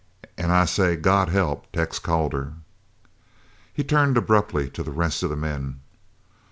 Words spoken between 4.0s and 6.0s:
abruptly to the rest of the men.